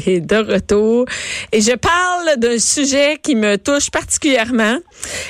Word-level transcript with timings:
de 0.00 0.52
retour. 0.52 1.04
Et 1.52 1.60
je 1.60 1.72
parle 1.76 2.38
d'un 2.38 2.58
sujet 2.58 3.18
qui 3.22 3.34
me 3.34 3.56
touche 3.56 3.90
particulièrement 3.90 4.76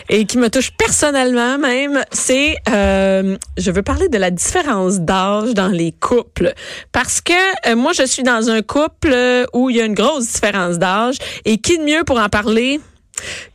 et 0.09 0.25
qui 0.25 0.38
me 0.38 0.48
touche 0.51 0.71
personnellement 0.73 1.59
même. 1.59 2.02
C'est, 2.12 2.57
euh, 2.71 3.37
je 3.59 3.71
veux 3.71 3.83
parler 3.83 4.09
de 4.09 4.19
la 4.19 4.30
différence 4.30 5.01
d'âge 5.01 5.55
dans 5.55 5.69
les 5.69 5.93
couples. 5.93 6.52
Parce 6.93 7.21
que 7.21 7.33
euh, 7.69 7.77
moi, 7.77 7.93
je 7.93 8.05
suis 8.07 8.23
dans 8.23 8.51
un 8.51 8.62
couple 8.62 9.15
où 9.52 9.71
il 9.71 9.77
y 9.77 9.80
a 9.80 9.85
une 9.85 9.95
grosse 9.95 10.33
différence 10.33 10.79
d'âge. 10.79 11.16
Et 11.45 11.59
qui 11.59 11.79
de 11.79 11.85
mieux 11.85 12.04
pour 12.04 12.21
en 12.21 12.29
parler 12.29 12.80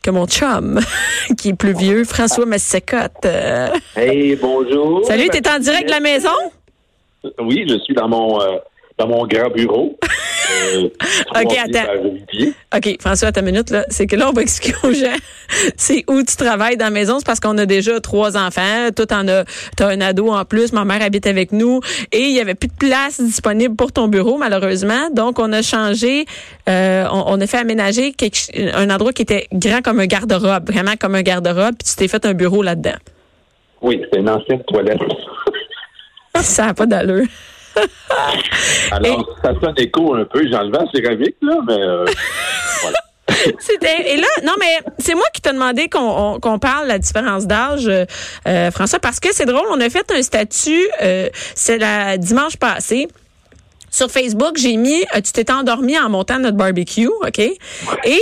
que 0.02 0.10
mon 0.10 0.26
chum, 0.26 0.80
qui 1.38 1.50
est 1.50 1.54
plus 1.54 1.74
vieux, 1.74 2.04
François 2.04 2.46
Massecotte. 2.46 3.24
Euh, 3.24 3.68
Hey, 3.96 4.36
bonjour. 4.36 5.04
salut, 5.06 5.28
t'es 5.30 5.48
en 5.48 5.58
direct 5.58 5.86
de 5.86 5.90
la 5.92 6.00
maison? 6.00 6.30
Oui, 7.40 7.64
je 7.68 7.78
suis 7.80 7.94
dans 7.94 8.08
mon 8.08 8.40
euh, 8.40 8.58
dans 8.98 9.08
mon 9.08 9.26
grand 9.26 9.50
bureau. 9.50 9.98
Euh, 10.74 10.88
pieds 11.48 11.58
attends. 11.58 11.92
OK, 12.76 12.96
François, 13.00 13.32
ta 13.32 13.42
minute, 13.42 13.70
là. 13.70 13.84
C'est 13.88 14.06
que 14.06 14.16
là, 14.16 14.28
on 14.28 14.32
va 14.32 14.42
expliquer 14.42 14.76
aux 14.82 14.92
gens, 14.92 15.16
c'est 15.76 16.04
où 16.08 16.22
tu 16.22 16.36
travailles 16.36 16.76
dans 16.76 16.86
la 16.86 16.90
maison. 16.90 17.18
C'est 17.18 17.26
parce 17.26 17.40
qu'on 17.40 17.56
a 17.58 17.66
déjà 17.66 18.00
trois 18.00 18.36
enfants. 18.36 18.88
Toi, 18.94 19.06
t'en 19.06 19.26
as, 19.28 19.44
t'as 19.76 19.88
un 19.88 20.00
ado 20.00 20.30
en 20.30 20.44
plus. 20.44 20.72
Ma 20.72 20.84
mère 20.84 21.02
habite 21.02 21.26
avec 21.26 21.52
nous. 21.52 21.80
Et 22.12 22.20
il 22.22 22.32
y 22.34 22.40
avait 22.40 22.54
plus 22.54 22.68
de 22.68 22.74
place 22.74 23.20
disponible 23.20 23.76
pour 23.76 23.92
ton 23.92 24.08
bureau, 24.08 24.36
malheureusement. 24.38 25.10
Donc, 25.12 25.38
on 25.38 25.52
a 25.52 25.62
changé, 25.62 26.26
euh, 26.68 27.06
on, 27.10 27.24
on 27.28 27.40
a 27.40 27.46
fait 27.46 27.58
aménager 27.58 28.12
quelque- 28.12 28.74
un 28.74 28.90
endroit 28.90 29.12
qui 29.12 29.22
était 29.22 29.46
grand 29.52 29.82
comme 29.82 30.00
un 30.00 30.06
garde-robe. 30.06 30.70
Vraiment 30.70 30.94
comme 30.98 31.14
un 31.14 31.22
garde-robe. 31.22 31.74
Puis 31.78 31.88
tu 31.90 31.96
t'es 31.96 32.08
fait 32.08 32.24
un 32.26 32.34
bureau 32.34 32.62
là-dedans. 32.62 32.96
Oui, 33.80 34.02
c'est 34.12 34.18
une 34.18 34.28
ancienne 34.28 34.62
toilette. 34.64 34.98
Ça 36.40 36.66
n'a 36.66 36.74
pas 36.74 36.86
d'allure. 36.86 37.26
Alors, 38.92 39.36
ça 39.42 39.52
sonne 39.60 39.74
écho 39.78 40.14
un 40.14 40.24
peu. 40.24 40.42
J'ai 40.48 40.54
enlevé 40.56 40.78
la 40.78 40.90
céramique, 40.92 41.36
là, 41.42 41.56
mais 41.66 41.74
euh, 41.80 42.04
voilà. 42.82 42.98
C'était 43.58 44.14
et 44.14 44.16
là 44.16 44.26
non 44.42 44.54
mais 44.58 44.78
c'est 44.98 45.14
moi 45.14 45.26
qui 45.34 45.42
t'ai 45.42 45.52
demandé 45.52 45.88
qu'on 45.90 46.00
on- 46.00 46.40
qu'on 46.40 46.58
parle 46.58 46.84
de 46.84 46.88
la 46.88 46.98
différence 46.98 47.46
d'âge 47.46 47.86
euh, 47.86 48.06
euh, 48.46 48.70
François 48.70 49.00
parce 49.00 49.20
que 49.20 49.28
c'est 49.34 49.44
drôle 49.44 49.66
on 49.70 49.78
a 49.82 49.90
fait 49.90 50.10
un 50.12 50.22
statut 50.22 50.88
euh, 51.02 51.28
c'est 51.54 51.76
la 51.76 52.16
dimanche 52.16 52.56
passé 52.56 53.06
sur 53.90 54.10
Facebook 54.10 54.56
j'ai 54.56 54.76
mis 54.78 55.02
euh, 55.14 55.20
tu 55.22 55.32
t'es 55.32 55.52
endormi 55.52 55.98
en 55.98 56.08
montant 56.08 56.38
notre 56.38 56.56
barbecue 56.56 57.08
ok? 57.20 57.38
Et 57.38 58.20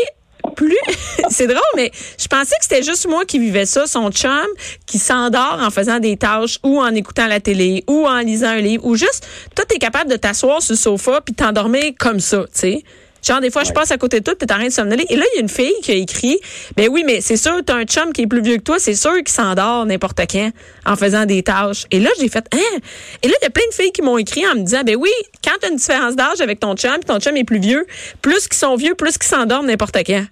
plus 0.54 0.76
c'est 1.30 1.46
drôle 1.46 1.60
mais 1.76 1.90
je 2.18 2.26
pensais 2.26 2.54
que 2.58 2.62
c'était 2.62 2.82
juste 2.82 3.08
moi 3.08 3.24
qui 3.24 3.38
vivais 3.38 3.66
ça 3.66 3.86
son 3.86 4.10
chum 4.10 4.46
qui 4.86 4.98
s'endort 4.98 5.58
en 5.60 5.70
faisant 5.70 5.98
des 5.98 6.16
tâches 6.16 6.58
ou 6.62 6.80
en 6.80 6.94
écoutant 6.94 7.26
la 7.26 7.40
télé 7.40 7.84
ou 7.88 8.06
en 8.06 8.18
lisant 8.20 8.48
un 8.48 8.60
livre 8.60 8.84
ou 8.84 8.94
juste 8.94 9.26
toi 9.54 9.64
t'es 9.66 9.78
capable 9.78 10.10
de 10.10 10.16
t'asseoir 10.16 10.62
sur 10.62 10.72
le 10.72 10.78
sofa 10.78 11.20
puis 11.20 11.34
t'endormir 11.34 11.92
comme 11.98 12.20
ça 12.20 12.44
tu 12.52 12.60
sais 12.60 12.84
Genre, 13.26 13.40
des 13.40 13.50
fois, 13.50 13.64
je 13.64 13.72
passe 13.72 13.90
à 13.90 13.98
côté 13.98 14.20
de 14.20 14.24
toi, 14.24 14.34
t'es 14.36 14.50
en 14.52 14.56
train 14.56 14.66
de 14.66 14.72
somnoler. 14.72 15.04
Et 15.08 15.16
là, 15.16 15.24
il 15.32 15.36
y 15.36 15.38
a 15.38 15.42
une 15.42 15.48
fille 15.48 15.74
qui 15.82 15.90
a 15.90 15.94
écrit, 15.94 16.38
ben 16.76 16.88
oui, 16.88 17.02
mais 17.04 17.20
c'est 17.20 17.36
sûr, 17.36 17.60
t'as 17.64 17.74
un 17.74 17.84
chum 17.84 18.12
qui 18.12 18.22
est 18.22 18.26
plus 18.26 18.40
vieux 18.40 18.58
que 18.58 18.62
toi, 18.62 18.78
c'est 18.78 18.94
sûr 18.94 19.16
qu'il 19.16 19.30
s'endort 19.30 19.84
n'importe 19.84 20.20
quand 20.30 20.50
en 20.84 20.94
faisant 20.94 21.26
des 21.26 21.42
tâches. 21.42 21.86
Et 21.90 21.98
là, 21.98 22.10
j'ai 22.20 22.28
fait, 22.28 22.46
hein? 22.52 22.78
Et 23.22 23.28
là, 23.28 23.34
il 23.40 23.44
y 23.44 23.46
a 23.46 23.50
plein 23.50 23.66
de 23.68 23.74
filles 23.74 23.90
qui 23.90 24.02
m'ont 24.02 24.18
écrit 24.18 24.46
en 24.46 24.54
me 24.54 24.60
disant, 24.60 24.82
ben 24.84 24.94
oui, 24.96 25.10
quand 25.42 25.54
t'as 25.60 25.70
une 25.70 25.76
différence 25.76 26.14
d'âge 26.14 26.40
avec 26.40 26.60
ton 26.60 26.76
chum, 26.76 26.92
puis 26.92 27.06
ton 27.06 27.18
chum 27.18 27.36
est 27.36 27.44
plus 27.44 27.58
vieux, 27.58 27.84
plus 28.22 28.46
qu'ils 28.46 28.58
sont 28.58 28.76
vieux, 28.76 28.94
plus 28.94 29.18
qu'ils 29.18 29.28
s'endorment 29.28 29.66
n'importe 29.66 29.96
quand. 30.06 30.24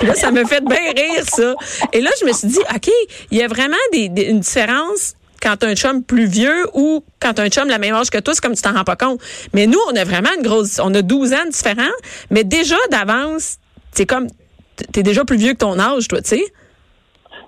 Là, 0.00 0.14
ça 0.14 0.30
me 0.30 0.44
fait 0.44 0.64
bien 0.64 0.92
rire, 0.96 1.24
ça. 1.24 1.54
Et 1.92 2.00
là, 2.00 2.10
je 2.20 2.26
me 2.26 2.32
suis 2.32 2.48
dit, 2.48 2.58
OK, 2.74 2.90
il 3.30 3.38
y 3.38 3.42
a 3.42 3.48
vraiment 3.48 3.76
des, 3.92 4.06
une 4.22 4.40
différence 4.40 5.14
quand 5.40 5.64
un 5.64 5.74
chum 5.74 6.02
plus 6.02 6.26
vieux 6.26 6.66
ou 6.74 7.04
quand 7.20 7.38
un 7.38 7.48
chum 7.48 7.68
la 7.68 7.78
même 7.78 7.94
âge 7.94 8.10
que 8.10 8.18
toi, 8.18 8.32
c'est 8.34 8.40
comme 8.40 8.54
tu 8.54 8.62
t'en 8.62 8.72
rends 8.72 8.84
pas 8.84 8.96
compte. 8.96 9.20
Mais 9.52 9.66
nous, 9.66 9.78
on 9.90 9.96
a 9.96 10.04
vraiment 10.04 10.30
une 10.36 10.42
grosse... 10.42 10.78
On 10.78 10.94
a 10.94 11.02
12 11.02 11.32
ans 11.32 11.46
différents, 11.50 11.82
mais 12.30 12.44
déjà 12.44 12.76
d'avance, 12.90 13.58
c'est 13.90 14.06
comme... 14.06 14.28
T'es 14.92 15.02
déjà 15.02 15.24
plus 15.24 15.36
vieux 15.36 15.52
que 15.52 15.58
ton 15.58 15.78
âge, 15.78 16.08
toi, 16.08 16.22
tu 16.22 16.30
sais. 16.30 16.44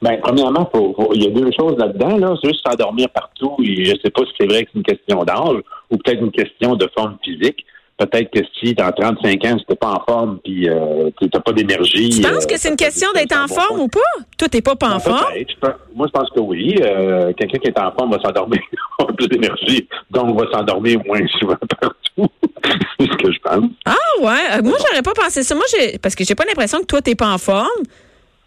Ben, 0.03 0.21
premièrement, 0.23 0.71
il 1.15 1.23
y 1.23 1.27
a 1.27 1.31
deux 1.31 1.51
choses 1.59 1.79
là-dedans. 1.79 2.19
Là. 2.19 2.37
C'est 2.43 2.51
juste 2.51 2.61
s'endormir 2.67 3.09
partout. 3.09 3.57
Et 3.65 3.87
je 3.87 3.95
sais 4.05 4.11
pas 4.11 4.23
si 4.27 4.33
c'est 4.39 4.47
vrai 4.47 4.65
que 4.65 4.71
c'est 4.73 4.79
une 4.79 4.85
question 4.85 5.25
d'âge 5.25 5.63
ou 5.91 5.97
peut-être 5.97 6.21
une 6.21 6.31
question 6.31 6.77
de 6.77 6.89
forme 6.95 7.17
physique. 7.25 7.65
Peut-être 7.97 8.31
que 8.33 8.41
si 8.59 8.75
dans 8.75 8.91
35 8.91 9.45
ans, 9.45 9.57
si 9.59 9.65
t'es 9.67 9.77
pas 9.77 9.93
en 9.93 10.05
forme 10.05 10.39
puis 10.43 10.69
euh, 10.69 11.11
tu 11.21 11.29
n'as 11.33 11.41
pas 11.41 11.53
d'énergie. 11.53 12.09
Tu 12.11 12.23
penses 12.23 12.45
euh, 12.45 12.47
que 12.49 12.59
c'est 12.59 12.69
une 12.71 12.77
question 12.77 13.09
d'être 13.15 13.37
en 13.37 13.47
forme 13.47 13.81
ou 13.81 13.89
pas? 13.89 14.01
Toi, 14.37 14.49
t'es 14.49 14.61
pas, 14.63 14.75
pas 14.75 14.95
en 14.97 14.99
forme? 14.99 15.19
Je 15.37 15.55
pense- 15.61 15.71
Moi, 15.95 16.07
je 16.09 16.13
pense 16.13 16.29
que 16.31 16.41
oui. 16.41 16.75
Euh, 16.83 17.33
Quelqu'un 17.39 17.59
qui 17.59 17.69
est 17.69 17.79
en 17.79 17.93
forme 17.93 18.11
va 18.11 18.21
s'endormir 18.21 18.61
avec 18.99 19.17
plus 19.17 19.29
d'énergie, 19.29 19.89
donc 20.11 20.37
va 20.39 20.51
s'endormir 20.51 20.99
moins 21.07 21.21
souvent 21.39 21.55
partout. 21.81 22.29
c'est 22.99 23.07
ce 23.07 23.17
que 23.17 23.33
je 23.33 23.39
pense. 23.39 23.65
Ah 23.87 23.95
ouais, 24.21 24.59
Euh, 24.59 24.63
moi 24.63 24.77
j'aurais 24.89 25.03
pas 25.03 25.13
pensé 25.15 25.43
ça. 25.45 25.55
Moi 25.55 25.65
j'ai 25.79 25.99
parce 25.99 26.15
que 26.17 26.25
j'ai 26.25 26.35
pas 26.35 26.45
l'impression 26.45 26.81
que 26.81 26.87
toi 26.87 27.01
t'es 27.01 27.15
pas 27.15 27.29
en 27.33 27.39
forme. 27.39 27.69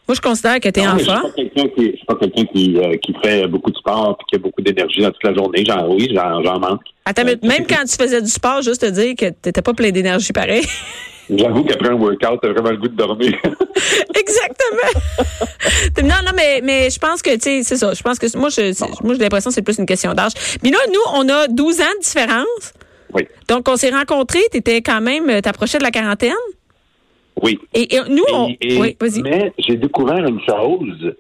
Moi 0.07 0.15
je 0.15 0.21
considère 0.21 0.59
que 0.59 0.69
t'es 0.69 0.81
Non, 0.81 0.91
en 0.91 0.93
mais 0.95 0.99
je 0.99 1.03
suis 1.05 1.13
forme. 1.13 1.29
pas 1.31 1.35
quelqu'un 1.35 1.67
qui, 1.75 1.85
je 1.91 1.97
suis 1.97 2.05
pas 2.05 2.15
quelqu'un 2.15 2.45
qui, 2.45 2.77
euh, 2.77 2.95
qui 2.97 3.13
fait 3.23 3.47
beaucoup 3.47 3.71
de 3.71 3.77
sport 3.77 4.17
et 4.19 4.23
qui 4.29 4.35
a 4.35 4.39
beaucoup 4.39 4.61
d'énergie 4.61 5.01
dans 5.01 5.11
toute 5.11 5.23
la 5.23 5.33
journée. 5.35 5.65
Genre, 5.65 5.89
oui, 5.89 6.09
j'en, 6.13 6.41
j'en 6.43 6.59
manque. 6.59 6.81
Attends, 7.05 7.23
mais 7.25 7.37
même 7.43 7.65
quand 7.67 7.83
tu 7.85 7.95
faisais 8.01 8.21
du 8.21 8.29
sport, 8.29 8.61
juste 8.61 8.81
te 8.81 8.85
dire 8.89 9.15
que 9.15 9.29
t'étais 9.29 9.61
pas 9.61 9.73
plein 9.73 9.91
d'énergie 9.91 10.31
pareil. 10.33 10.63
J'avoue 11.29 11.65
qu'après 11.65 11.89
un 11.89 11.95
workout, 11.95 12.39
t'as 12.41 12.53
vraiment 12.53 12.69
le 12.71 12.77
goût 12.77 12.87
de 12.87 12.95
dormir. 12.95 13.33
Exactement. 14.15 15.01
non, 16.03 16.15
non, 16.25 16.31
mais, 16.35 16.61
mais 16.63 16.89
je 16.89 16.97
pense 16.99 17.21
que, 17.21 17.31
tu 17.35 17.41
sais, 17.41 17.63
c'est 17.63 17.75
ça. 17.77 17.93
Je 17.93 18.01
pense 18.01 18.17
que 18.17 18.25
moi, 18.37 18.47
je, 18.49 18.71
c'est- 18.71 19.03
moi, 19.03 19.13
j'ai 19.13 19.19
l'impression 19.19 19.49
que 19.49 19.55
c'est 19.55 19.61
plus 19.61 19.77
une 19.77 19.85
question 19.85 20.13
d'âge. 20.13 20.31
Mais 20.63 20.69
là, 20.71 20.77
nous, 20.87 20.99
on 21.15 21.27
a 21.27 21.47
12 21.49 21.81
ans 21.81 21.83
de 21.99 22.03
différence. 22.03 22.73
oui, 23.13 23.27
Donc, 23.49 23.67
on 23.67 23.75
s'est 23.75 23.89
rencontrés. 23.89 24.43
T'étais 24.51 24.81
quand 24.81 25.01
même, 25.01 25.29
euh, 25.29 25.41
t'approchais 25.41 25.77
de 25.79 25.83
la 25.83 25.91
quarantaine. 25.91 26.31
Oui. 27.41 27.59
Et, 27.73 27.95
et 27.95 27.99
nous, 28.09 28.23
on. 28.33 28.49
Et- 28.61 28.77
oui, 28.79 28.97
vas-y. 28.99 29.21
mais 29.21 29.53
j'ai 29.57 29.75
découvert 29.75 30.17
une 30.25 30.39
chose 30.47 31.13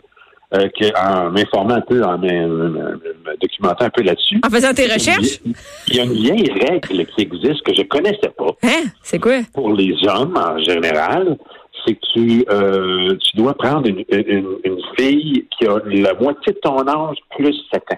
euh, 0.53 0.67
que, 0.79 0.85
en 0.97 1.29
m'informant 1.31 1.75
un 1.75 1.81
peu, 1.81 2.03
en 2.03 2.17
me, 2.17 2.27
me- 2.27 2.69
me 2.69 3.37
documentant 3.41 3.85
un 3.85 3.89
peu 3.89 4.01
là-dessus. 4.03 4.39
En 4.45 4.49
faisant 4.49 4.73
tes 4.73 4.85
recherches? 4.87 5.39
Il 5.87 5.95
y 5.95 5.99
a 5.99 6.03
une 6.03 6.13
vieille 6.13 6.51
règle 6.51 7.05
qui 7.07 7.21
existe 7.21 7.61
que 7.63 7.73
je 7.75 7.81
connaissais 7.83 8.31
pas. 8.37 8.51
Hein? 8.63 8.83
C'est 9.03 9.19
quoi? 9.19 9.39
pour 9.53 9.73
les 9.73 9.93
hommes 10.07 10.37
en 10.37 10.57
général, 10.59 11.37
c'est 11.85 11.93
que 11.95 11.99
tu, 12.13 12.45
euh, 12.49 13.15
tu 13.17 13.37
dois 13.37 13.53
prendre 13.55 13.87
une, 13.87 14.03
une, 14.09 14.47
une 14.63 14.79
fille 14.97 15.47
qui 15.57 15.67
a 15.67 15.79
la 15.85 16.13
moitié 16.13 16.53
de 16.53 16.59
ton 16.59 16.79
âge 16.87 17.17
plus 17.37 17.55
7 17.73 17.83
ans. 17.91 17.97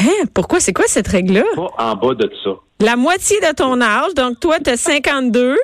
Hein? 0.00 0.24
Pourquoi? 0.34 0.58
C'est 0.60 0.72
quoi 0.72 0.86
cette 0.88 1.08
règle-là? 1.08 1.44
Pas 1.54 1.68
en 1.78 1.94
bas 1.96 2.14
de 2.14 2.30
ça. 2.42 2.50
La 2.80 2.96
moitié 2.96 3.38
de 3.40 3.54
ton 3.54 3.80
âge. 3.82 4.14
Donc, 4.14 4.40
toi, 4.40 4.56
t'as 4.58 4.76
52. 4.78 5.56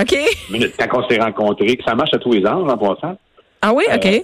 OK? 0.00 0.16
Mais 0.50 0.70
quand 0.78 1.00
on 1.02 1.08
s'est 1.08 1.20
rencontrés, 1.20 1.76
que 1.76 1.84
ça 1.84 1.94
marche 1.94 2.12
à 2.14 2.18
tous 2.18 2.32
les 2.32 2.44
âges 2.44 2.54
en 2.68 2.76
passant. 2.78 3.18
Ah 3.62 3.72
oui? 3.72 3.84
OK. 3.94 4.06
Euh, 4.06 4.20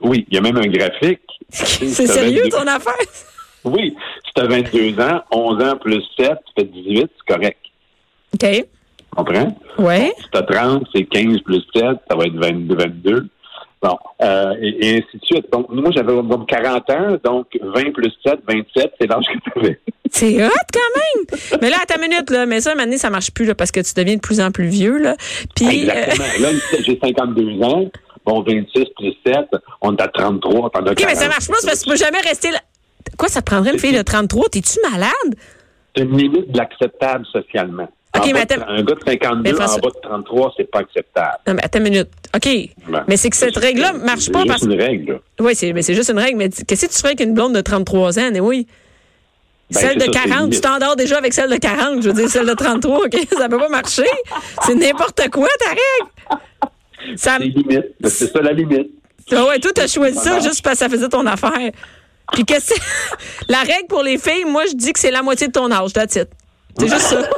Oui, 0.00 0.26
il 0.28 0.34
y 0.34 0.38
a 0.38 0.40
même 0.40 0.56
un 0.56 0.66
graphique. 0.66 1.20
c'est 1.50 2.06
sérieux, 2.06 2.48
ton 2.50 2.66
affaire? 2.66 2.94
Oui, 3.64 3.96
si 4.24 4.32
tu 4.32 4.42
as 4.42 4.46
22 4.46 5.00
ans, 5.02 5.22
11 5.32 5.64
ans 5.64 5.76
plus 5.76 6.00
7, 6.16 6.30
tu 6.46 6.52
fais 6.56 6.64
18, 6.68 7.10
c'est 7.16 7.34
correct. 7.34 7.58
OK. 8.34 8.48
Tu 8.48 8.64
comprends? 9.10 9.58
Ouais. 9.78 10.12
Si 10.18 10.30
tu 10.30 10.38
as 10.38 10.42
30, 10.42 10.86
c'est 10.94 11.02
15 11.02 11.40
plus 11.40 11.62
7, 11.74 11.82
ça 12.08 12.16
va 12.16 12.26
être 12.26 12.36
22. 12.36 12.76
22. 12.76 13.28
Bon, 13.88 13.98
euh, 14.22 14.54
et, 14.60 14.86
et 14.86 14.96
ainsi 14.98 15.18
de 15.18 15.24
suite. 15.24 15.52
Donc, 15.52 15.68
moi, 15.70 15.90
j'avais 15.94 16.12
comme 16.14 16.46
40 16.46 16.90
ans, 16.90 17.16
donc 17.22 17.46
20 17.60 17.92
plus 17.92 18.12
7, 18.24 18.40
27, 18.48 18.92
c'est 19.00 19.06
l'âge 19.06 19.24
que 19.26 19.38
tu 19.50 19.58
avais. 19.60 19.80
C'est 20.10 20.44
hot 20.44 20.50
quand 20.72 21.00
même. 21.20 21.58
mais 21.60 21.70
là, 21.70 21.76
à 21.82 21.86
ta 21.86 21.98
minute, 21.98 22.30
là, 22.30 22.46
mais 22.46 22.60
ça, 22.60 22.74
maintenant, 22.74 22.96
ça 22.96 23.10
marche 23.10 23.30
plus, 23.32 23.44
là, 23.44 23.54
parce 23.54 23.70
que 23.70 23.80
tu 23.80 23.92
deviens 23.94 24.16
de 24.16 24.20
plus 24.20 24.40
en 24.40 24.50
plus 24.50 24.66
vieux, 24.68 24.98
là. 24.98 25.16
Puis, 25.54 25.88
euh, 25.90 25.92
Exactement. 25.92 26.26
Là, 26.40 26.58
j'ai 26.84 26.98
52 27.02 27.62
ans. 27.62 27.90
Bon, 28.24 28.42
26 28.42 28.84
plus 28.96 29.14
7, 29.24 29.36
on 29.82 29.94
est 29.94 30.02
à 30.02 30.08
33, 30.08 30.70
t'en 30.70 30.80
OK, 30.86 31.02
mais 31.06 31.14
ça 31.14 31.28
marche 31.28 31.46
pas, 31.46 31.54
parce 31.64 31.78
que 31.80 31.84
tu 31.84 31.90
peux 31.90 31.96
jamais 31.96 32.20
rester 32.20 32.50
là. 32.50 32.58
Quoi, 33.16 33.28
ça 33.28 33.40
te 33.40 33.46
prendrait 33.48 33.72
une 33.72 33.78
fille 33.78 33.96
de 33.96 34.02
33? 34.02 34.48
T'es-tu 34.48 34.80
malade? 34.90 35.10
C'est 35.96 36.02
une 36.02 36.16
limite 36.18 36.50
de 36.50 36.58
l'acceptable 36.58 37.24
socialement. 37.26 37.88
OK, 38.16 38.22
En 38.22 38.26
mais 38.26 38.44
bas 38.46 38.56
de- 38.56 38.62
un 38.62 38.82
gars 38.82 38.94
de 38.94 39.00
52 39.06 39.42
Mais 39.52 39.60
en 39.62 39.78
bas 39.78 39.90
de 39.94 40.00
33, 40.02 40.54
c'est 40.56 40.70
pas 40.70 40.80
acceptable. 40.80 41.36
Non, 41.46 41.54
mais 41.54 41.64
attends 41.64 41.78
une 41.78 41.84
minute. 41.84 42.08
OK. 42.36 42.48
Ben, 42.88 43.04
mais 43.08 43.16
c'est 43.16 43.30
que 43.30 43.36
cette 43.36 43.54
c'est- 43.54 43.60
règle-là 43.60 43.92
c'est- 43.94 44.04
marche 44.04 44.20
c'est 44.24 44.30
pas 44.32 44.40
juste 44.40 44.48
parce 44.50 44.62
une 44.62 44.80
règle. 44.80 45.12
là. 45.14 45.18
Oui, 45.40 45.54
c'est, 45.54 45.72
mais 45.72 45.82
c'est 45.82 45.94
juste 45.94 46.10
une 46.10 46.18
règle. 46.18 46.36
Mais 46.38 46.48
qu'est-ce 46.50 46.86
que 46.86 46.92
tu 46.92 46.98
ferais 46.98 47.08
avec 47.08 47.20
une 47.20 47.34
blonde 47.34 47.54
de 47.54 47.60
33 47.60 48.18
ans, 48.18 48.30
oui? 48.40 48.66
Ben, 49.70 49.80
celle 49.80 49.88
c'est 50.00 50.08
de 50.08 50.12
ça, 50.12 50.20
c'est 50.22 50.28
40, 50.30 50.52
tu 50.52 50.60
t'endors 50.60 50.94
déjà 50.96 51.18
avec 51.18 51.32
celle 51.32 51.50
de 51.50 51.56
40. 51.56 52.02
Je 52.02 52.08
veux 52.08 52.14
dire, 52.14 52.28
celle 52.28 52.46
de 52.46 52.54
33, 52.54 53.06
OK? 53.06 53.16
Ça 53.36 53.48
peut 53.48 53.58
pas 53.58 53.68
marcher. 53.68 54.04
C'est 54.64 54.74
n'importe 54.76 55.28
quoi, 55.30 55.48
ta 55.58 55.70
règle. 55.70 57.16
Ça, 57.16 57.36
C'est 57.38 57.44
limite. 57.46 57.86
C'est 58.04 58.32
ça 58.32 58.40
la 58.42 58.52
limite. 58.52 58.90
Ah 59.32 59.44
ouais, 59.46 59.58
toi, 59.58 59.72
t'as 59.74 59.88
choisi 59.88 60.18
ça 60.18 60.38
juste 60.38 60.62
parce 60.62 60.78
que 60.78 60.84
ça 60.84 60.88
faisait 60.88 61.08
ton 61.08 61.26
affaire. 61.26 61.72
Puis 62.32 62.44
qu'est-ce 62.44 62.74
que 62.74 62.80
La 63.48 63.58
règle 63.60 63.86
pour 63.88 64.02
les 64.04 64.18
filles, 64.18 64.44
moi, 64.44 64.64
je 64.68 64.74
dis 64.74 64.92
que 64.92 65.00
c'est 65.00 65.10
la 65.10 65.22
moitié 65.22 65.48
de 65.48 65.52
ton 65.52 65.70
âge, 65.72 65.92
that's 65.92 66.14
it. 66.14 66.28
C'est 66.78 66.88
juste 66.88 67.00
ça. 67.00 67.18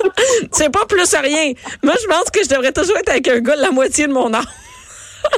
c'est 0.52 0.72
pas 0.72 0.84
plus 0.86 1.14
rien. 1.14 1.52
Moi, 1.82 1.94
je 2.00 2.06
pense 2.06 2.30
que 2.30 2.42
je 2.44 2.48
devrais 2.48 2.72
toujours 2.72 2.96
être 2.98 3.08
avec 3.10 3.28
un 3.28 3.40
gars 3.40 3.56
de 3.56 3.62
la 3.62 3.70
moitié 3.70 4.06
de 4.06 4.12
mon 4.12 4.32
âge. 4.32 4.44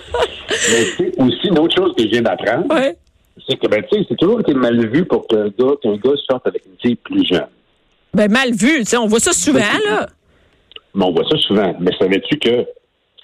Mais 0.71 0.85
sais, 0.97 1.13
aussi, 1.19 1.49
une 1.49 1.59
autre 1.59 1.75
chose 1.77 1.95
que 1.97 2.03
je 2.05 2.09
viens 2.09 2.23
d'apprendre, 2.23 2.73
Ouais. 2.75 2.97
c'est 3.49 3.57
que, 3.59 3.67
ben, 3.69 3.83
tu 3.91 3.99
sais, 3.99 4.07
c'est 4.09 4.17
toujours 4.17 4.41
été 4.41 4.53
mal 4.55 4.87
vu 4.91 5.05
pour 5.05 5.27
qu'un 5.27 5.49
gars, 5.49 5.75
qu'un 5.83 5.97
gars 5.97 6.17
sorte 6.29 6.47
avec 6.47 6.65
une 6.67 6.79
fille 6.81 6.97
plus 6.97 7.25
jeune. 7.27 7.47
Ben, 8.13 8.31
mal 8.31 8.51
vu, 8.53 8.79
tu 8.81 8.85
sais, 8.87 8.97
on 8.97 9.07
voit 9.07 9.21
ça 9.21 9.33
souvent, 9.33 9.61
là. 9.89 10.07
Mais 10.95 11.05
on 11.05 11.13
voit 11.13 11.25
ça 11.31 11.39
souvent. 11.39 11.75
Mais 11.81 11.93
savais-tu 11.99 12.39
que 12.39 12.67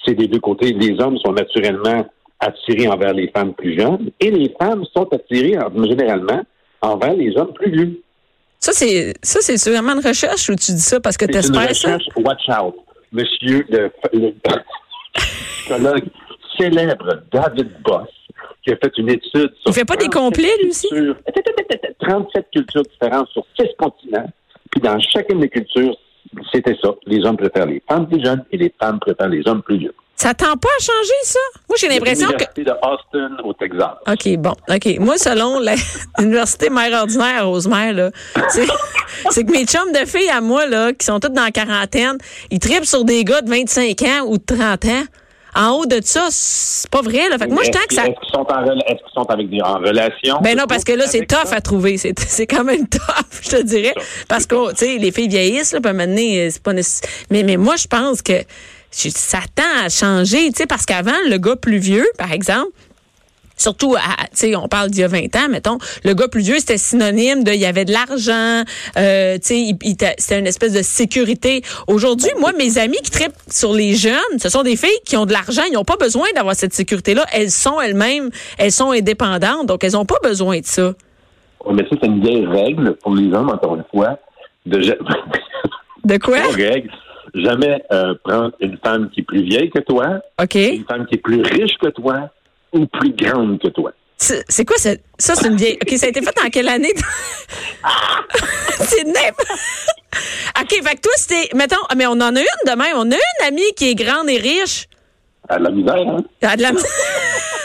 c'est 0.05 0.15
des 0.15 0.29
deux 0.29 0.38
côtés? 0.41 0.73
Les 0.73 0.99
hommes 1.00 1.19
sont 1.19 1.33
naturellement 1.33 2.06
attirés 2.38 2.87
envers 2.88 3.12
les 3.12 3.29
femmes 3.29 3.55
plus 3.55 3.79
jeunes 3.79 4.11
et 4.21 4.31
les 4.31 4.55
femmes 4.61 4.85
sont 4.94 5.09
attirées 5.12 5.59
en- 5.59 5.85
généralement 5.85 6.43
envers 6.81 7.15
les 7.15 7.37
hommes 7.37 7.53
plus 7.55 7.71
vieux. 7.73 8.00
Ça, 8.58 8.73
c'est, 8.73 9.14
ça, 9.23 9.41
c'est 9.43 9.56
sûrement 9.58 9.93
une 9.93 10.06
recherche 10.06 10.49
ou 10.49 10.55
tu 10.56 10.73
dis 10.73 10.81
ça 10.81 10.99
parce 11.00 11.17
que 11.17 11.26
C'est 11.26 11.32
une 11.47 11.53
t'espères 11.53 11.75
ça? 11.76 11.94
recherche, 11.97 12.05
watch 12.17 12.49
out. 12.49 12.75
Monsieur 13.12 13.64
le, 13.69 13.91
le 14.12 14.35
psychologue 15.14 16.05
célèbre 16.58 17.23
David 17.32 17.70
Boss, 17.85 18.08
qui 18.64 18.73
a 18.73 18.76
fait 18.76 18.93
une 18.99 19.11
étude 19.11 19.53
sur. 19.61 19.69
Il 19.69 19.73
fait 19.73 19.85
pas 19.85 19.97
des 19.97 20.08
37 20.08 20.12
complets, 20.12 20.56
lui 20.62 20.70
aussi? 20.70 20.88
cultures- 20.88 21.17
37 22.00 22.47
cultures 22.53 22.82
différentes 22.82 23.29
sur 23.31 23.44
6 23.58 23.69
continents. 23.79 24.29
Puis 24.70 24.81
dans 24.81 24.99
chacune 25.00 25.41
des 25.41 25.49
cultures, 25.49 25.97
c'était 26.52 26.76
ça. 26.82 26.91
Les 27.06 27.25
hommes 27.25 27.37
préfèrent 27.37 27.67
les 27.67 27.82
femmes 27.88 28.09
plus 28.09 28.23
jeunes 28.25 28.44
et 28.50 28.56
les 28.56 28.73
femmes 28.81 28.99
préfèrent 29.00 29.29
les 29.29 29.47
hommes 29.47 29.62
plus 29.62 29.79
vieux. 29.79 29.94
Ça 30.16 30.32
tend 30.32 30.56
pas 30.56 30.68
à 30.68 30.82
changer, 30.82 31.12
ça? 31.24 31.38
Moi, 31.68 31.76
j'ai 31.78 31.88
l'impression 31.88 32.28
que. 32.28 32.44
L'université 32.56 32.64
de 32.64 32.72
Austin, 32.72 33.36
au 33.44 33.52
Texas. 33.52 33.90
OK, 34.08 34.36
bon. 34.38 34.54
OK. 34.68 34.98
Moi, 34.98 35.18
selon 35.18 35.60
l'université 36.18 36.70
mère 36.70 37.02
ordinaire 37.02 37.46
Rosemère, 37.46 37.92
là, 37.92 38.10
c'est, 39.30 39.44
que 39.44 39.52
mes 39.52 39.66
chums 39.66 39.92
de 39.92 40.06
filles 40.06 40.30
à 40.30 40.40
moi, 40.40 40.66
là, 40.66 40.94
qui 40.94 41.04
sont 41.04 41.20
toutes 41.20 41.34
dans 41.34 41.44
la 41.44 41.50
quarantaine, 41.50 42.16
ils 42.50 42.58
tripent 42.58 42.86
sur 42.86 43.04
des 43.04 43.24
gars 43.24 43.42
de 43.42 43.50
25 43.50 44.02
ans 44.02 44.24
ou 44.26 44.38
de 44.38 44.44
30 44.44 44.84
ans. 44.86 45.04
En 45.54 45.70
haut 45.72 45.86
de 45.86 46.00
ça, 46.02 46.28
c'est 46.30 46.90
pas 46.90 47.00
vrai, 47.00 47.28
là. 47.30 47.38
Fait 47.38 47.46
que 47.46 47.52
moi, 47.52 47.62
je 47.64 47.70
tends 47.70 47.78
que 47.88 47.94
ça. 47.94 48.06
Est-ce 48.06 48.20
qu'ils 48.20 48.30
sont, 48.30 48.46
en, 48.46 49.22
sont 49.22 49.30
avec 49.30 49.48
des, 49.48 49.60
en 49.62 49.78
relation? 49.78 50.38
Ben 50.42 50.56
non, 50.56 50.64
parce 50.66 50.84
que 50.84 50.92
là, 50.92 51.04
c'est 51.06 51.26
tough 51.26 51.46
ça? 51.46 51.56
à 51.56 51.60
trouver. 51.62 51.96
C'est, 51.98 52.18
c'est 52.18 52.46
quand 52.46 52.64
même 52.64 52.88
tough, 52.90 53.40
je 53.42 53.50
te 53.50 53.62
dirais. 53.62 53.94
Parce 54.28 54.46
que, 54.46 54.70
tu 54.70 54.76
sais, 54.76 54.98
les 54.98 55.12
filles 55.12 55.28
vieillissent, 55.28 55.72
là, 55.72 55.80
puis 55.80 55.88
à 55.88 55.90
un 55.90 55.94
moment 55.94 56.08
donné, 56.08 56.50
c'est 56.50 56.62
pas 56.62 56.74
nécessaire. 56.74 57.08
Mais, 57.30 57.42
mais 57.42 57.56
moi, 57.56 57.76
je 57.76 57.86
pense 57.86 58.20
que 58.20 58.34
je- 58.96 59.08
ça 59.10 59.38
tend 59.54 59.84
à 59.84 59.88
changer, 59.88 60.48
tu 60.50 60.56
sais, 60.58 60.66
parce 60.66 60.87
qu'avant, 60.87 61.12
le 61.28 61.38
gars 61.38 61.56
plus 61.56 61.78
vieux, 61.78 62.06
par 62.19 62.32
exemple, 62.32 62.70
Surtout, 63.58 63.94
à- 63.96 64.25
tu 64.25 64.28
sais, 64.34 64.54
on 64.54 64.69
parle 64.69 64.90
d'il 64.90 65.00
y 65.00 65.04
a 65.04 65.08
20 65.08 65.34
ans, 65.34 65.48
mettons, 65.48 65.78
le 66.04 66.12
gars 66.12 66.28
plus 66.28 66.43
vieux, 66.43 66.58
c'était 66.58 66.76
synonyme 66.76 67.43
de, 67.43 67.52
il 67.52 67.58
y 67.58 67.64
avait 67.64 67.87
de 67.87 67.93
l'argent, 67.93 68.62
euh, 68.98 69.38
tu 69.38 69.40
sais, 69.81 70.14
c'était 70.19 70.38
une 70.38 70.46
espèce 70.46 70.75
de 70.75 70.82
sécurité. 70.82 71.62
Aujourd'hui, 71.87 72.28
moi, 72.38 72.52
mes 72.58 72.76
amis 72.76 72.98
qui 73.02 73.10
trippent 73.10 73.32
sur 73.50 73.72
les 73.72 73.94
jeunes, 73.94 74.12
ce 74.43 74.50
sont 74.50 74.62
des 74.62 74.76
filles 74.76 74.90
qui 75.06 75.16
ont 75.16 75.25
de 75.25 75.32
l'argent, 75.32 75.62
ils 75.70 75.72
n'ont 75.72 75.84
pas 75.87 75.96
besoin 75.96 76.26
d'avoir 76.34 76.54
cette 76.54 76.75
sécurité-là. 76.75 77.25
Elles 77.32 77.50
sont 77.50 77.81
elles-mêmes, 77.81 78.28
elles 78.58 78.72
sont 78.72 78.90
indépendantes, 78.90 79.64
donc 79.64 79.84
elles 79.84 79.92
n'ont 79.92 80.04
pas 80.04 80.19
besoin 80.22 80.60
de 80.60 80.66
ça. 80.66 80.88
Ouais, 81.64 81.72
mais 81.72 81.84
ça, 81.88 81.96
c'est 81.99 82.08
une 82.08 82.20
vieille 82.20 82.44
règle 82.44 82.94
pour 82.96 83.14
les 83.14 83.32
hommes, 83.32 83.49
encore 83.49 83.75
une 83.76 83.84
fois, 83.90 84.19
de 84.66 84.81
De 86.04 86.19
quoi? 86.19 86.40
Règle. 86.54 86.90
Jamais 87.37 87.83
euh, 87.93 88.15
prendre 88.25 88.53
une 88.61 88.79
femme 88.83 89.11
qui 89.11 89.21
est 89.21 89.25
plus 89.25 89.43
vieille 89.43 89.71
que 89.71 89.81
toi, 89.81 90.21
OK. 90.43 90.55
une 90.55 90.85
femme 90.87 91.06
qui 91.06 91.17
est 91.17 91.23
plus 91.23 91.43
riche 91.43 91.77
que 91.81 91.88
toi 91.88 92.31
ou 92.73 92.87
plus 92.87 93.12
grande 93.12 93.61
que 93.61 93.69
toi. 93.69 93.93
C'est 94.17 94.65
quoi 94.65 94.79
ça? 94.79 94.91
Ça, 95.19 95.35
c'est 95.35 95.49
une 95.49 95.56
vieille. 95.56 95.79
OK, 95.83 95.91
ça 95.99 96.06
a 96.06 96.09
été 96.09 96.23
fait 96.23 96.35
en 96.43 96.49
quelle 96.49 96.69
année? 96.69 96.94
c'est 98.81 99.05
n'importe. 99.05 99.61
OK, 100.61 100.71
fait 100.71 100.97
que 100.97 101.00
toi, 101.00 101.12
c'était. 101.17 101.55
Mettons, 101.55 101.77
ah, 101.88 101.94
mais 101.94 102.06
on 102.06 102.12
en 102.12 102.35
a 102.35 102.41
une 102.41 102.67
de 102.67 102.71
même. 102.71 102.97
On 102.97 103.11
a 103.11 103.15
une 103.15 103.47
amie 103.47 103.73
qui 103.77 103.91
est 103.91 103.94
grande 103.94 104.31
et 104.31 104.38
riche. 104.38 104.87
À 105.49 105.59
la 105.59 105.71
misère, 105.71 105.97
hein? 105.97 106.25
Elle 106.41 106.49
a 106.49 106.56
de 106.56 106.62
la... 106.62 106.69
Elle 106.71 106.77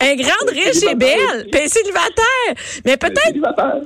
est 0.00 0.16
grande, 0.16 0.48
riche 0.50 0.82
et 0.90 0.94
belle. 0.94 1.46
Puis 1.50 1.60
est 1.60 1.68
célibataire. 1.68 2.54
Mais 2.84 2.96
peut-être. 2.96 3.40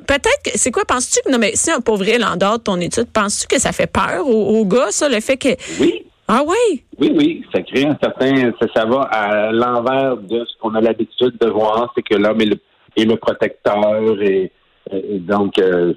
Peut-être 0.07 0.43
que. 0.45 0.51
C'est 0.55 0.71
quoi, 0.71 0.85
penses-tu 0.85 1.21
que. 1.25 1.31
Non, 1.33 1.39
mais 1.39 1.53
si 1.55 1.71
un 1.71 1.81
pauvre 1.81 2.05
vrai, 2.05 2.23
en 2.23 2.37
dehors 2.37 2.59
de 2.59 2.63
ton 2.65 2.81
étude, 2.81 3.09
penses-tu 3.13 3.47
que 3.47 3.61
ça 3.61 3.73
fait 3.73 3.87
peur 3.91 4.27
aux, 4.27 4.59
aux 4.61 4.65
gars, 4.65 4.91
ça, 4.91 5.09
le 5.09 5.21
fait 5.21 5.37
que. 5.37 5.49
Oui, 5.81 6.05
Ah 6.29 6.43
oui? 6.47 6.83
oui, 6.99 7.13
oui. 7.17 7.45
Ça 7.55 7.63
crée 7.63 7.85
un 7.85 7.97
certain. 8.03 8.53
Ça, 8.61 8.67
ça 8.75 8.85
va 8.85 9.03
à 9.03 9.53
l'envers 9.53 10.17
de 10.17 10.45
ce 10.45 10.59
qu'on 10.61 10.75
a 10.75 10.81
l'habitude 10.81 11.37
de 11.41 11.49
voir, 11.49 11.93
c'est 11.97 12.03
que 12.03 12.15
l'homme 12.17 12.41
est 12.41 12.47
le, 12.47 12.57
est 12.97 13.05
le 13.05 13.17
protecteur 13.17 14.21
et, 14.23 14.51
et 14.93 15.19
donc 15.19 15.59
euh, 15.59 15.93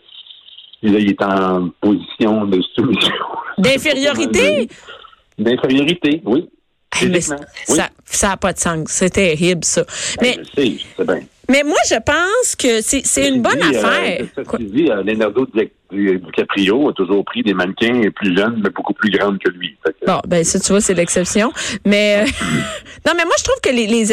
là, 0.84 1.00
il 1.00 1.12
est 1.12 1.24
en 1.24 1.70
position 1.82 2.46
de 2.46 2.60
soumission. 2.76 3.14
D'infériorité? 3.58 4.68
D'infériorité, 5.38 6.22
oui. 6.26 6.50
Mais 7.08 7.16
Physiquement, 7.22 7.46
oui. 7.70 7.78
ça 8.06 8.28
n'a 8.28 8.38
pas 8.38 8.54
de 8.54 8.60
sens. 8.60 8.88
C'est 8.90 9.10
terrible, 9.12 9.64
ça. 9.64 9.86
Mais, 10.22 10.36
Ben, 10.38 10.46
je 10.56 10.62
sais, 10.62 10.72
je 10.78 10.84
sais 10.98 11.06
bien. 11.06 11.22
mais 11.50 11.64
moi, 11.64 11.78
je 11.90 11.96
pense 11.96 12.56
que 12.58 12.82
c'est 12.82 13.28
une 13.28 13.42
bonne 13.42 13.60
dit, 13.60 13.76
affaire. 13.78 14.26
Euh, 14.38 14.58
dit, 14.60 14.84
Leonardo 15.06 15.48
DiCaprio 15.92 16.90
a 16.90 16.94
toujours 16.94 17.26
pris 17.26 17.42
des 17.42 17.54
mannequins 17.54 18.02
plus 18.16 18.36
jeunes, 18.36 18.62
mais 18.64 18.70
beaucoup 18.70 18.94
plus 18.94 19.10
grandes 19.10 19.40
que 19.40 19.50
lui. 19.50 19.76
Bon, 20.06 20.20
ben 20.28 20.44
ça, 20.44 20.60
tu 20.60 20.72
vois, 20.72 20.82
c'est 20.82 20.94
l'exception. 20.94 21.52
Mais 21.86 22.24
euh, 22.24 22.26
non, 23.08 23.14
mais 23.18 23.26
moi, 23.26 23.34
je 23.40 23.44
trouve 23.44 23.60
que 23.64 23.70
les, 23.70 23.88
les, 23.88 24.06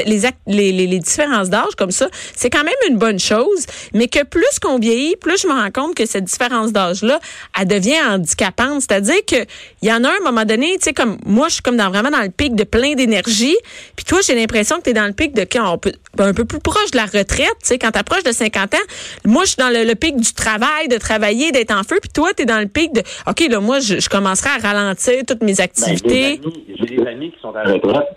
les, 0.46 0.86
les, 0.86 0.98
différences 0.98 1.50
d'âge 1.50 1.74
comme 1.76 1.90
ça, 1.90 2.08
c'est 2.34 2.48
quand 2.48 2.64
même 2.64 2.74
une 2.88 2.96
bonne 2.96 3.18
chose, 3.18 3.66
mais 3.92 4.08
que 4.08 4.24
plus 4.24 4.58
qu'on 4.60 4.78
vieillit, 4.78 5.16
plus 5.16 5.42
je 5.42 5.48
me 5.48 5.52
rends 5.52 5.70
compte 5.70 5.94
que 5.94 6.06
cette 6.06 6.24
différence 6.24 6.72
d'âge-là, 6.72 7.20
elle 7.58 7.68
devient 7.68 8.00
handicapante. 8.08 8.80
C'est-à-dire 8.80 9.24
que 9.26 9.44
il 9.82 9.88
y 9.88 9.92
en 9.92 10.02
a 10.04 10.08
un, 10.08 10.24
moment 10.24 10.44
donné, 10.44 10.76
tu 10.78 10.84
sais, 10.84 10.94
comme 10.94 11.18
moi, 11.26 11.48
je 11.48 11.54
suis 11.54 11.62
comme 11.62 11.76
dans, 11.76 11.90
vraiment 11.90 12.10
dans 12.10 12.22
le 12.22 12.30
pic 12.30 12.54
de 12.54 12.64
plein 12.64 12.94
d'énergie, 12.94 13.56
puis 13.96 14.04
toi, 14.04 14.20
j'ai 14.26 14.34
l'impression 14.34 14.78
que 14.78 14.84
tu 14.84 14.90
es 14.90 14.94
dans 14.94 15.06
le 15.06 15.12
pic 15.12 15.34
de 15.34 15.42
quand 15.42 15.74
on 15.74 15.78
peut, 15.78 15.92
un 16.18 16.32
peu 16.32 16.44
plus 16.46 16.60
proche 16.60 16.90
de 16.92 16.96
la 16.96 17.04
retraite, 17.04 17.54
tu 17.60 17.68
sais, 17.68 17.78
quand 17.78 17.90
tu 17.90 18.00
de 18.24 18.32
50 18.32 18.74
ans. 18.74 18.78
Moi, 19.24 19.44
je 19.44 19.48
suis 19.50 19.56
dans 19.58 19.68
le, 19.68 19.84
le 19.84 19.94
pic 19.94 20.16
du 20.16 20.32
travail, 20.32 20.88
de 20.88 20.96
travailler, 20.96 21.52
d'être 21.52 21.65
en 21.72 21.82
feu, 21.82 21.98
puis 22.00 22.10
toi, 22.14 22.30
tu 22.36 22.42
es 22.42 22.46
dans 22.46 22.60
le 22.60 22.66
pic 22.66 22.92
de, 22.92 23.00
OK, 23.26 23.40
là, 23.50 23.60
moi, 23.60 23.80
je, 23.80 23.98
je 24.00 24.08
commencerai 24.08 24.50
à 24.50 24.68
ralentir 24.68 25.22
toutes 25.26 25.42
mes 25.42 25.54
Ben, 25.54 25.64
activités. 25.64 26.40
J'ai 26.78 26.96
des 26.96 27.06
amis 27.06 27.30
qui 27.32 27.40
sont 27.40 27.54
à 27.54 27.64
la 27.64 27.72
retraite. 27.74 28.08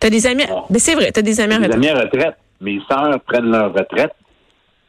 T'as 0.00 0.10
des 0.10 0.26
amis. 0.26 0.44
Bon. 0.48 0.62
Mais 0.70 0.78
c'est 0.78 0.94
vrai, 0.94 1.10
t'as 1.12 1.22
des 1.22 1.40
amis 1.40 1.58
Mes 1.58 1.66
retraite. 1.66 1.74
amis 1.74 1.88
à 1.88 2.00
retraite. 2.02 2.34
Mes 2.60 2.80
sœurs 2.90 3.20
prennent 3.26 3.50
leur 3.50 3.72
retraite. 3.72 4.12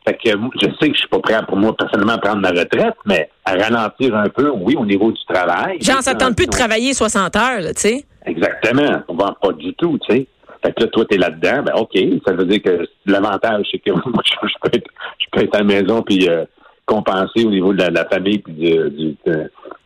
Fait 0.07 0.13
que 0.13 0.29
je 0.29 0.65
sais 0.79 0.87
que 0.89 0.93
je 0.95 0.99
suis 0.99 1.07
pas 1.09 1.19
prêt 1.19 1.39
pour 1.47 1.57
moi 1.57 1.75
personnellement 1.75 2.13
à 2.13 2.17
prendre 2.17 2.41
ma 2.41 2.49
retraite, 2.49 2.95
mais 3.05 3.29
à 3.45 3.51
ralentir 3.53 4.15
un 4.15 4.29
peu, 4.29 4.49
oui, 4.49 4.75
au 4.77 4.85
niveau 4.85 5.11
du 5.11 5.19
travail. 5.27 5.77
Genre, 5.81 6.01
ça 6.01 6.13
te 6.15 6.19
tente 6.23 6.35
plus 6.35 6.45
de 6.47 6.51
travailler 6.51 6.93
60 6.93 7.35
heures, 7.35 7.61
là, 7.61 7.73
tu 7.73 7.81
sais. 7.81 8.05
Exactement. 8.25 9.01
On 9.07 9.15
va 9.15 9.35
pas 9.41 9.51
du 9.53 9.73
tout, 9.75 9.97
tu 10.07 10.15
sais. 10.15 10.27
Fait 10.63 10.73
que 10.73 10.83
là, 10.83 10.87
toi, 10.89 11.05
t'es 11.09 11.17
là-dedans, 11.17 11.63
ben 11.63 11.73
OK. 11.75 11.97
Ça 12.25 12.33
veut 12.33 12.45
dire 12.45 12.61
que 12.61 12.87
l'avantage, 13.05 13.65
c'est 13.71 13.79
que 13.79 13.91
moi, 14.09 14.23
je, 14.25 14.47
je 14.47 14.53
peux 14.61 14.77
être, 14.77 14.87
je 15.19 15.25
peux 15.31 15.43
être 15.43 15.55
à 15.55 15.59
la 15.59 15.63
maison 15.63 16.01
puis 16.01 16.27
euh, 16.29 16.45
compenser 16.89 17.45
au 17.45 17.49
niveau 17.51 17.71
de 17.73 17.79
la, 17.83 17.89
la 17.89 18.05
famille 18.05 18.39
puis 18.39 18.53
du, 18.53 18.89
du 18.89 19.17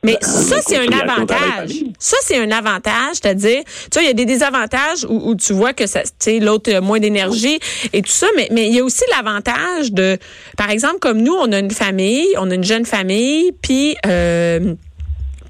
Mais 0.03 0.13
euh, 0.15 0.17
ça, 0.21 0.57
c'est 0.61 0.77
un 0.77 0.91
avantage. 0.97 1.71
Ça, 1.99 2.17
c'est 2.21 2.37
un 2.39 2.49
avantage, 2.51 3.15
c'est-à-dire, 3.21 3.61
tu 3.91 3.93
vois, 3.99 4.03
il 4.03 4.07
y 4.07 4.09
a 4.09 4.13
des 4.13 4.25
désavantages 4.25 5.03
où, 5.09 5.29
où 5.29 5.35
tu 5.35 5.51
vois 5.53 5.73
que 5.73 5.85
ça, 5.85 6.01
tu 6.03 6.09
sais, 6.19 6.39
l'autre 6.39 6.73
a 6.73 6.81
moins 6.81 6.99
d'énergie 6.99 7.59
et 7.91 8.01
tout 8.01 8.11
ça, 8.11 8.27
mais, 8.37 8.47
mais 8.51 8.67
il 8.69 8.75
y 8.75 8.79
a 8.79 8.83
aussi 8.83 9.03
l'avantage 9.15 9.91
de, 9.91 10.17
par 10.57 10.69
exemple, 10.69 10.99
comme 10.99 11.21
nous, 11.21 11.33
on 11.33 11.51
a 11.51 11.59
une 11.59 11.71
famille, 11.71 12.27
on 12.39 12.49
a 12.49 12.55
une 12.55 12.63
jeune 12.63 12.85
famille, 12.85 13.51
puis, 13.61 13.95
euh, 14.05 14.73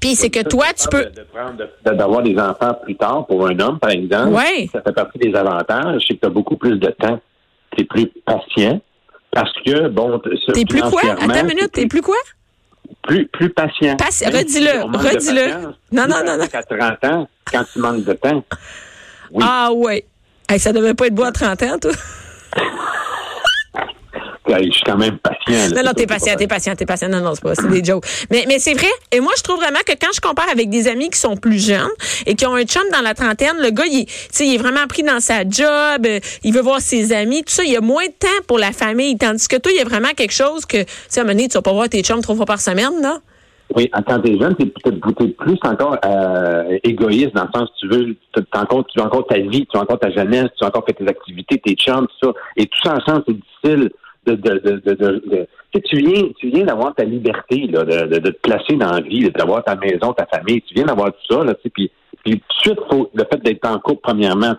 puis 0.00 0.14
c'est 0.16 0.30
que 0.30 0.42
toi, 0.46 0.66
tu 0.76 0.88
peux. 0.88 1.04
de 1.04 1.10
de- 1.90 1.96
D'avoir 1.96 2.22
des 2.22 2.36
enfants 2.38 2.74
plus 2.84 2.96
tard 2.96 3.26
pour 3.26 3.46
un 3.46 3.58
homme, 3.60 3.78
par 3.78 3.90
exemple. 3.90 4.34
Ouais. 4.34 4.68
Ça 4.72 4.82
fait 4.82 4.92
partie 4.92 5.18
des 5.18 5.34
avantages, 5.34 6.02
c'est 6.06 6.14
que 6.14 6.20
tu 6.20 6.26
as 6.26 6.30
beaucoup 6.30 6.56
plus 6.56 6.78
de 6.78 6.88
temps. 6.90 7.18
Tu 7.76 7.82
es 7.82 7.84
plus 7.86 8.10
patient 8.24 8.80
parce 9.34 9.52
que, 9.64 9.88
bon, 9.88 10.20
T'es 10.52 10.64
plus 10.64 10.80
quoi? 10.82 11.02
Attends 11.02 11.34
une 11.34 11.46
minute, 11.46 11.72
t'es 11.72 11.86
plus 11.86 12.02
quoi? 12.02 12.16
plus, 13.02 13.26
plus 13.28 13.50
patient. 13.50 13.96
Redis-le, 13.98 14.82
redis-le. 14.96 15.74
Non, 15.92 16.06
non, 16.08 16.24
non, 16.24 16.38
non. 16.38 16.46
qu'à 16.46 16.62
30 16.62 17.04
ans, 17.04 17.28
quand 17.50 17.64
tu 17.72 17.78
manques 17.78 18.04
de 18.04 18.12
temps. 18.14 18.44
Oui. 19.30 19.44
Ah, 19.46 19.70
ouais. 19.72 20.04
Hey, 20.48 20.58
ça 20.58 20.72
devait 20.72 20.94
pas 20.94 21.06
être 21.06 21.14
beau 21.14 21.24
à 21.24 21.32
30 21.32 21.62
ans, 21.62 21.78
toi. 21.80 21.92
je 24.48 24.70
suis 24.70 24.82
quand 24.84 24.96
même 24.96 25.18
patient. 25.18 25.74
Non, 25.74 25.82
non, 25.84 25.92
t'es 25.94 26.06
patient, 26.06 26.34
t'es 26.36 26.46
patient, 26.46 26.74
t'es 26.76 26.86
patient. 26.86 27.08
Non, 27.08 27.20
non, 27.20 27.34
c'est 27.34 27.42
pas, 27.42 27.54
c'est 27.54 27.68
des 27.68 27.82
jokes. 27.84 28.04
Mais, 28.30 28.44
mais 28.46 28.58
c'est 28.58 28.74
vrai. 28.74 28.88
Et 29.12 29.20
moi, 29.20 29.32
je 29.36 29.42
trouve 29.42 29.56
vraiment 29.56 29.78
que 29.86 29.92
quand 29.92 30.10
je 30.14 30.20
compare 30.20 30.48
avec 30.50 30.68
des 30.70 30.88
amis 30.88 31.10
qui 31.10 31.18
sont 31.18 31.36
plus 31.36 31.64
jeunes 31.64 31.88
et 32.26 32.34
qui 32.34 32.46
ont 32.46 32.54
un 32.54 32.64
chum 32.64 32.82
dans 32.92 33.00
la 33.02 33.14
trentaine, 33.14 33.56
le 33.60 33.70
gars, 33.70 33.84
il, 33.86 34.00
est- 34.00 34.40
il 34.40 34.54
est 34.54 34.58
vraiment 34.58 34.86
pris 34.88 35.02
dans 35.02 35.20
sa 35.20 35.42
job, 35.48 36.06
euh, 36.06 36.20
il 36.42 36.52
veut 36.52 36.60
voir 36.62 36.80
ses 36.80 37.12
amis, 37.12 37.42
tout 37.44 37.52
ça. 37.52 37.64
Il 37.64 37.72
y 37.72 37.76
a 37.76 37.80
moins 37.80 38.06
de 38.06 38.12
temps 38.12 38.28
pour 38.46 38.58
la 38.58 38.72
famille. 38.72 39.16
Tandis 39.16 39.48
que 39.48 39.56
toi, 39.56 39.72
il 39.72 39.78
y 39.78 39.80
a 39.80 39.84
vraiment 39.84 40.10
quelque 40.16 40.32
chose 40.34 40.66
que, 40.66 40.82
tu 40.82 40.88
sais, 41.08 41.20
à 41.20 41.22
un 41.22 41.26
moment 41.26 41.36
donné, 41.36 41.48
tu 41.48 41.54
vas 41.54 41.62
pas 41.62 41.72
voir 41.72 41.88
tes 41.88 42.02
chums 42.02 42.20
trois 42.22 42.36
fois 42.36 42.46
par 42.46 42.60
semaine, 42.60 43.00
là. 43.02 43.18
Oui, 43.74 43.90
quand 44.06 44.20
t'es 44.20 44.38
jeune, 44.38 44.54
t'es 44.56 44.66
peut-être 44.66 45.00
plus 45.38 45.58
encore 45.64 45.96
euh, 46.04 46.78
égoïste 46.84 47.34
dans 47.34 47.44
le 47.44 47.48
sens 47.58 47.70
tu 47.80 47.88
veux, 47.88 48.14
encore, 48.54 48.84
tu 48.86 48.98
veux 49.00 49.06
encore 49.06 49.26
ta 49.26 49.38
vie, 49.38 49.66
tu 49.66 49.76
veux 49.76 49.80
encore 49.82 49.98
ta 49.98 50.10
jeunesse, 50.10 50.48
tu 50.56 50.62
veux 50.62 50.66
encore 50.68 50.84
faire 50.84 50.94
tes 50.94 51.08
activités, 51.08 51.58
tes 51.64 51.72
chums, 51.74 52.06
tout 52.20 52.28
ça. 52.28 52.32
Et 52.58 52.66
tout 52.66 52.78
ça 52.84 52.96
ensemble, 52.96 53.24
c'est 53.26 53.34
difficile 53.34 53.90
de, 54.26 54.34
de, 54.34 54.58
de, 54.58 54.70
de, 54.84 54.94
de- 54.94 55.22
de- 55.72 55.80
tu 55.84 55.96
viens, 55.96 56.22
tu 56.38 56.50
viens 56.50 56.64
d'avoir 56.64 56.94
ta 56.94 57.04
liberté, 57.04 57.66
là, 57.68 57.84
de, 57.84 58.18
te 58.18 58.30
placer 58.42 58.76
dans 58.76 58.90
la 58.92 59.00
vie, 59.00 59.28
d'avoir 59.30 59.64
ta 59.64 59.74
maison, 59.76 60.12
ta 60.12 60.26
famille, 60.26 60.62
tu 60.62 60.74
viens 60.74 60.84
d'avoir 60.84 61.08
tout 61.12 61.34
ça, 61.34 61.44
là, 61.44 61.54
tu 61.54 61.62
sais, 61.64 61.70
puis, 61.70 61.90
puis 62.24 62.32
tout 62.34 62.38
de 62.38 62.74
suite, 62.76 62.78
faut, 62.90 63.10
le 63.14 63.24
fait 63.30 63.42
d'être 63.42 63.68
en 63.68 63.78
couple, 63.80 64.00
premièrement, 64.02 64.54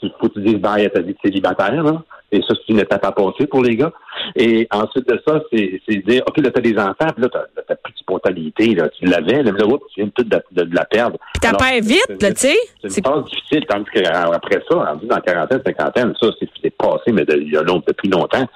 tu 0.00 0.08
faut 0.20 0.28
que 0.28 0.34
tu 0.34 0.40
dises 0.42 0.54
bye 0.58 0.86
à 0.86 0.90
ta 0.90 1.00
vie 1.00 1.12
de 1.12 1.18
célibataire, 1.24 1.82
là. 1.82 2.02
Et 2.32 2.40
ça, 2.42 2.54
c'est 2.54 2.72
une 2.72 2.78
étape 2.78 3.04
à 3.04 3.10
passer 3.10 3.46
pour 3.48 3.60
les 3.64 3.74
gars. 3.74 3.92
Et 4.36 4.68
ensuite 4.70 5.06
de 5.08 5.20
ça, 5.26 5.42
c'est 5.52 5.82
c'est 5.86 5.96
dire, 5.96 6.22
OK, 6.28 6.38
là, 6.38 6.50
t'as 6.52 6.60
des 6.60 6.78
enfants, 6.78 7.08
puis 7.14 7.22
là, 7.22 7.28
t'as 7.30 7.62
t'as 7.66 7.74
plus 7.74 7.92
de 7.92 7.98
spontanéité, 7.98 8.74
là. 8.76 8.88
Tu 8.90 9.04
l'avais, 9.06 9.42
là, 9.42 9.50
mais 9.52 9.58
là, 9.58 9.66
tu 9.92 10.00
viens 10.00 10.08
tout 10.14 10.22
de, 10.22 10.40
de, 10.52 10.62
de 10.62 10.74
la 10.76 10.84
perdre. 10.84 11.18
Puis 11.34 11.40
t'as 11.40 11.50
peur 11.58 11.82
vite, 11.82 12.22
là, 12.22 12.30
tu 12.30 12.36
sais. 12.36 12.56
C'est 12.84 12.98
une 12.98 13.04
phase 13.04 13.24
difficile, 13.24 13.66
tandis 13.68 13.90
qu'après 13.92 14.62
ça, 14.70 14.76
rendu 14.76 15.06
dans 15.06 15.16
la 15.16 15.20
quarantaine, 15.22 15.60
cinquantaine, 15.66 16.14
ça, 16.20 16.28
c'est 16.38 16.48
c'est 16.62 16.70
passé, 16.76 17.10
mais 17.12 17.24
de- 17.24 17.36
il 17.36 17.52
y 17.52 17.56
a 17.56 17.62
long- 17.62 17.82
depuis 17.84 18.08
longtemps. 18.08 18.46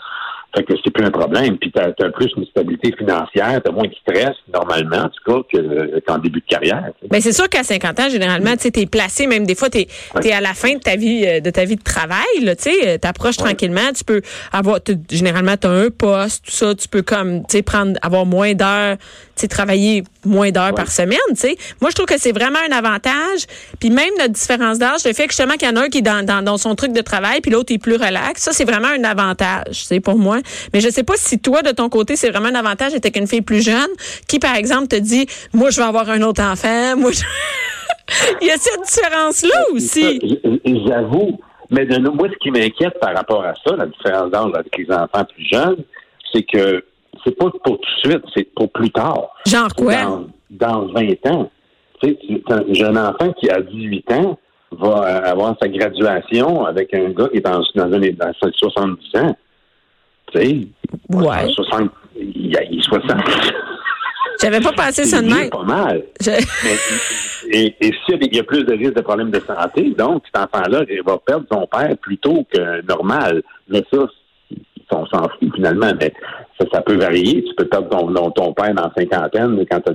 Fait 0.54 0.62
que 0.62 0.72
c'est 0.84 0.90
plus 0.90 1.04
un 1.04 1.10
problème. 1.10 1.58
Puis 1.58 1.72
t'as 1.72 1.88
as 1.88 2.10
plus 2.10 2.28
une 2.36 2.44
stabilité 2.46 2.94
financière, 2.96 3.60
t'as 3.64 3.72
moins 3.72 3.88
de 3.88 3.94
stress, 4.02 4.34
normalement, 4.52 4.98
en 5.04 5.08
tout 5.08 5.24
cas, 5.26 5.40
que- 5.58 6.00
qu'en 6.06 6.18
début 6.18 6.40
de 6.40 6.46
carrière. 6.46 6.90
tu. 7.00 7.08
Ben 7.08 7.20
c'est 7.20 7.32
sûr 7.32 7.48
qu'à 7.48 7.64
50 7.64 7.98
ans, 8.00 8.08
généralement, 8.08 8.56
tu 8.56 8.70
t'es 8.70 8.86
placé, 8.86 9.26
même 9.26 9.46
des 9.46 9.54
fois, 9.54 9.68
t'es 9.70 9.88
Ouais. 10.14 10.26
es 10.28 10.32
à 10.32 10.40
la 10.40 10.54
fin 10.54 10.74
de 10.74 10.78
ta 10.80 10.96
vie 10.96 11.24
euh, 11.26 11.40
de 11.40 11.50
ta 11.50 11.64
vie 11.64 11.76
de 11.76 11.82
travail, 11.82 12.24
là, 12.42 12.54
tu 12.54 12.64
sais, 12.70 12.88
euh, 12.88 12.98
t'approches 12.98 13.36
tranquillement, 13.36 13.92
tu 13.96 14.04
peux 14.04 14.22
avoir, 14.52 14.78
généralement, 15.10 15.56
t'as 15.56 15.70
un 15.70 15.90
poste, 15.90 16.44
tout 16.46 16.52
ça, 16.52 16.74
tu 16.74 16.88
peux 16.88 17.02
comme, 17.02 17.40
tu 17.46 17.56
sais, 17.56 17.62
prendre, 17.62 17.98
avoir 18.02 18.24
moins 18.26 18.54
d'heures, 18.54 18.96
tu 18.98 19.04
sais, 19.36 19.48
travailler 19.48 20.04
moins 20.24 20.50
d'heures 20.50 20.74
par 20.74 20.90
semaine, 20.90 21.18
tu 21.30 21.36
sais. 21.36 21.56
Moi, 21.80 21.90
je 21.90 21.94
trouve 21.96 22.06
que 22.06 22.18
c'est 22.18 22.32
vraiment 22.32 22.58
un 22.70 22.72
avantage. 22.76 23.46
Puis 23.80 23.90
même 23.90 24.10
notre 24.18 24.32
différence 24.32 24.78
d'âge, 24.78 25.00
le 25.04 25.12
fait 25.12 25.24
que 25.26 25.32
justement 25.32 25.54
qu'il 25.54 25.68
y 25.68 25.70
en 25.72 25.76
a 25.76 25.82
un 25.84 25.88
qui 25.88 25.98
est 25.98 26.02
dans, 26.02 26.24
dans, 26.24 26.42
dans 26.42 26.56
son 26.56 26.74
truc 26.74 26.92
de 26.92 27.00
travail, 27.00 27.40
puis 27.40 27.50
l'autre 27.50 27.72
est 27.74 27.78
plus 27.78 27.96
relax, 27.96 28.42
ça, 28.42 28.52
c'est 28.52 28.64
vraiment 28.64 28.88
un 28.88 29.04
avantage, 29.04 29.64
tu 29.70 29.74
sais, 29.84 30.00
pour 30.00 30.16
moi. 30.16 30.38
Mais 30.72 30.80
je 30.80 30.88
sais 30.88 31.04
pas 31.04 31.14
si 31.16 31.38
toi, 31.38 31.62
de 31.62 31.70
ton 31.70 31.88
côté, 31.88 32.16
c'est 32.16 32.30
vraiment 32.30 32.48
un 32.48 32.54
avantage 32.54 32.92
d'être 32.92 33.06
avec 33.06 33.16
une 33.16 33.26
fille 33.26 33.42
plus 33.42 33.62
jeune, 33.62 33.90
qui, 34.28 34.38
par 34.38 34.56
exemple, 34.56 34.88
te 34.88 34.96
dit, 34.96 35.26
moi, 35.52 35.70
je 35.70 35.80
vais 35.80 35.86
avoir 35.86 36.08
un 36.10 36.22
autre 36.22 36.42
enfant, 36.42 36.96
moi, 36.96 37.10
je... 37.12 37.22
Il 38.42 38.46
y 38.46 38.50
a 38.50 38.56
cette 38.56 38.82
différence-là 38.82 39.64
aussi. 39.72 40.20
J'avoue. 40.86 41.38
Mais 41.70 41.86
de, 41.86 41.98
moi, 42.10 42.28
ce 42.30 42.36
qui 42.38 42.50
m'inquiète 42.50 42.98
par 43.00 43.14
rapport 43.14 43.44
à 43.44 43.54
ça, 43.66 43.76
la 43.76 43.86
différence 43.86 44.30
d'âge 44.30 44.52
avec 44.54 44.76
les 44.76 44.90
enfants 44.92 45.24
plus 45.24 45.46
jeunes, 45.50 45.84
c'est 46.32 46.42
que 46.42 46.84
c'est 47.24 47.36
pas 47.36 47.50
pour 47.50 47.60
tout 47.64 47.72
de 47.78 48.10
suite, 48.10 48.24
c'est 48.34 48.44
pour 48.54 48.70
plus 48.70 48.90
tard. 48.90 49.28
Genre 49.46 49.74
quoi? 49.74 50.04
Dans, 50.04 50.26
dans 50.50 50.86
20 50.92 51.26
ans. 51.30 51.50
Tu 52.02 52.10
sais, 52.10 52.84
un 52.84 52.96
enfant 52.96 53.32
qui 53.40 53.48
a 53.50 53.60
18 53.60 54.12
ans 54.12 54.38
va 54.72 55.04
euh, 55.04 55.30
avoir 55.32 55.56
sa 55.60 55.68
graduation 55.68 56.64
avec 56.66 56.92
un 56.94 57.10
gars 57.10 57.28
qui 57.28 57.38
est 57.38 57.40
dans, 57.40 57.62
dans, 57.74 57.92
un, 57.92 57.98
dans 57.98 58.32
70 58.40 59.20
ans. 59.20 59.36
Tu 60.34 60.40
sais, 60.40 60.58
Ouais. 61.10 61.48
60, 61.48 61.90
il, 62.16 62.56
a- 62.56 62.64
il 62.64 62.78
est 62.78 62.82
60. 62.82 63.10
J'avais 64.40 64.60
pas 64.60 64.72
pensé 64.72 65.04
ça 65.04 65.22
de 65.22 65.28
C'est 65.28 65.34
même. 65.34 65.50
pas 65.50 65.62
mal. 65.62 66.02
Je- 66.20 66.30
Mais, 66.30 67.56
et, 67.58 67.74
et 67.80 67.92
s'il 68.04 68.10
y 68.10 68.14
a 68.14 68.16
des- 68.18 68.26
il 68.26 68.36
y 68.36 68.40
a 68.40 68.42
plus 68.44 68.64
de 68.64 68.72
risques 68.72 68.94
de 68.94 69.00
problèmes 69.00 69.30
de 69.30 69.40
santé, 69.40 69.94
donc 69.96 70.24
cet 70.26 70.36
enfant-là 70.42 70.84
va 71.06 71.18
perdre 71.18 71.46
son 71.50 71.66
père 71.66 71.96
plus 72.00 72.18
tôt 72.18 72.44
que 72.52 72.82
normal. 72.86 73.42
Mais 73.68 73.82
ça, 73.92 73.98
on 74.90 75.06
s'en 75.06 75.28
fout 75.28 75.54
finalement, 75.54 75.92
mais 76.00 76.12
ça, 76.60 76.66
ça 76.72 76.80
peut 76.82 76.96
varier. 76.96 77.44
Tu 77.44 77.54
peux 77.56 77.66
perdre 77.66 77.88
ton, 77.88 78.30
ton, 78.30 78.52
père 78.52 78.74
dans 78.74 78.82
la 78.84 78.92
cinquantaine 78.96 79.64
quand 79.70 79.80
t'as- 79.80 79.92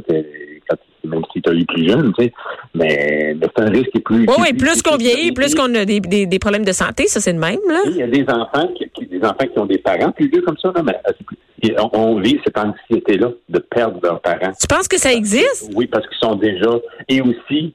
quand- 0.69 0.77
même 1.09 1.21
si 1.33 1.41
tu 1.41 1.49
as 1.49 1.53
eu 1.53 1.65
plus 1.65 1.87
jeune, 1.87 2.13
tu 2.17 2.25
sais. 2.25 2.33
Mais 2.75 3.35
c'est 3.41 3.63
un 3.63 3.69
risque 3.69 3.89
qui 3.91 3.97
est 3.99 4.01
plus. 4.01 4.25
Oui, 4.27 4.35
oui, 4.41 4.53
plus 4.53 4.81
qu'on 4.81 4.97
vieillit, 4.97 5.31
plus 5.31 5.55
qu'on 5.55 5.73
a 5.75 5.85
des, 5.85 5.99
des, 6.01 6.25
des 6.25 6.39
problèmes 6.39 6.65
de 6.65 6.71
santé, 6.73 7.07
ça 7.07 7.19
c'est 7.19 7.33
le 7.33 7.39
même, 7.39 7.59
là. 7.67 7.79
il 7.85 7.95
y 7.97 8.03
a 8.03 8.07
des 8.07 8.25
enfants 8.29 8.67
qui, 8.75 8.89
qui- 8.93 9.05
des 9.07 9.19
enfants 9.23 9.47
qui 9.51 9.57
ont 9.59 9.65
des 9.65 9.77
parents 9.79 10.11
plus 10.11 10.29
vieux 10.29 10.41
comme 10.41 10.57
ça, 10.57 10.71
là, 10.75 10.83
mais 10.83 10.95
euh, 11.07 11.75
on, 11.93 11.99
on 11.99 12.19
vit 12.19 12.39
cette 12.45 12.57
anxiété-là 12.57 13.29
de 13.49 13.59
perdre 13.59 13.99
leurs 14.03 14.19
parents. 14.21 14.51
Tu 14.59 14.67
penses 14.67 14.87
que 14.87 14.97
ça 14.99 15.11
existe? 15.13 15.71
Oui, 15.75 15.87
parce 15.87 16.05
qu'ils 16.07 16.17
sont 16.19 16.35
déjà. 16.35 16.69
Et 17.07 17.21
aussi, 17.21 17.73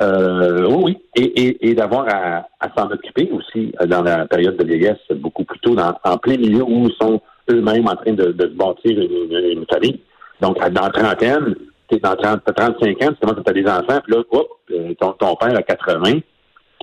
euh, 0.00 0.66
oui, 0.68 0.82
oui. 0.84 0.98
Et, 1.16 1.42
et, 1.46 1.68
et 1.70 1.74
d'avoir 1.74 2.06
à, 2.08 2.46
à 2.60 2.68
s'en 2.76 2.90
occuper 2.90 3.30
aussi 3.32 3.72
euh, 3.80 3.86
dans 3.86 4.02
la 4.02 4.26
période 4.26 4.56
de 4.56 4.64
vieillesse, 4.64 4.98
beaucoup 5.16 5.44
plus 5.44 5.58
tôt, 5.60 5.74
dans, 5.74 5.94
en 6.04 6.16
plein 6.16 6.36
milieu 6.36 6.62
où 6.62 6.88
ils 6.88 6.94
sont 7.00 7.20
eux-mêmes 7.50 7.86
en 7.88 7.96
train 7.96 8.12
de, 8.12 8.32
de 8.32 8.42
se 8.44 8.52
bâtir 8.54 8.92
une, 8.98 9.30
une- 9.36 9.58
une 9.58 9.66
famille. 9.70 10.00
Donc, 10.40 10.58
dans 10.58 10.82
la 10.82 10.90
trentaine, 10.90 11.54
t'es 11.92 12.00
dans 12.00 12.16
30, 12.16 12.40
t'as 12.44 12.52
35 12.52 13.02
ans, 13.02 13.12
tu 13.12 13.26
commences 13.26 13.46
à 13.46 13.52
des 13.52 13.66
enfants, 13.66 14.00
puis 14.04 14.14
là, 14.14 14.22
hop, 14.30 14.48
euh, 14.70 14.94
ton, 15.00 15.12
ton 15.12 15.36
père 15.36 15.56
a 15.56 15.62
80, 15.62 16.20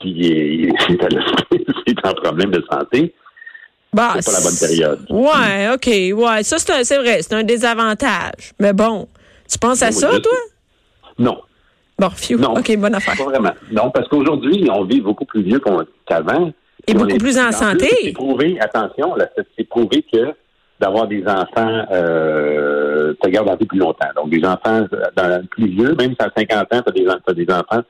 qui 0.02 0.22
est, 0.28 0.70
c'est 0.88 2.06
en 2.08 2.14
problème 2.14 2.52
de 2.52 2.64
santé. 2.72 3.14
Bah, 3.92 4.14
C'est 4.20 4.32
pas 4.32 4.38
la 4.38 4.44
bonne 4.44 4.60
période. 4.60 5.06
Ouais, 5.10 5.70
OK. 5.74 5.88
Ouais, 6.20 6.44
ça, 6.44 6.58
c'est 6.60 6.72
un- 6.72 6.84
c'est 6.84 6.98
vrai, 7.00 7.22
c'est 7.24 7.34
un 7.34 7.44
désavantage. 7.44 8.54
Mais 8.60 8.72
bon, 8.72 9.08
tu 9.52 9.58
penses 9.58 9.82
à 9.82 9.88
Oui, 9.88 9.94
ça, 9.94 10.10
je- 10.14 10.18
toi? 10.20 10.38
Non, 11.18 11.38
Bon, 11.98 12.10
phew. 12.12 12.38
Non. 12.40 12.54
OK, 12.54 12.78
bonne 12.78 12.96
affaire. 12.96 13.16
Pas 13.18 13.24
vraiment. 13.26 13.52
Non, 13.74 13.92
parce 13.92 14.08
qu'aujourd'hui, 14.08 14.70
on 14.72 14.86
vit 14.86 15.02
beaucoup 15.02 15.26
plus 15.26 15.42
vieux 15.42 15.60
qu'avant. 16.08 16.54
Et 16.88 16.94
beaucoup 16.94 17.18
plus 17.18 17.38
en 17.38 17.52
santé. 17.52 17.90
C'est 18.04 18.14
prouvé, 18.14 18.58
attention, 18.62 19.16
là, 19.16 19.28
c'est 19.36 19.46
c'est 19.58 19.68
prouvé 19.68 20.06
que 20.10 20.34
d'avoir 20.80 21.08
des 21.08 21.22
enfants 21.28 21.86
euh, 21.92 22.79
te 23.22 23.30
garde 23.30 23.50
en 23.50 23.56
vie 23.56 23.66
plus 23.66 23.80
longtemps. 23.80 24.08
Donc, 24.16 24.30
des 24.30 24.44
enfants 24.46 24.86
euh, 24.94 25.04
dans, 25.16 25.46
plus 25.52 25.68
vieux, 25.70 25.96
même 25.96 26.12
si 26.12 26.26
à 26.26 26.30
50 26.36 26.74
ans, 26.74 26.82
tu 26.86 26.92
as 27.30 27.34
des, 27.34 27.52
enfants, 27.52 27.84